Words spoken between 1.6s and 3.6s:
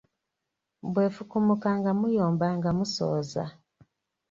nga muyomba nga musooza.